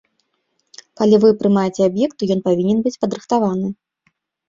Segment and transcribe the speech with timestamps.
[1.01, 3.67] Калі вы прымаеце аб'ект, то ён павінен быць падрыхтаваны.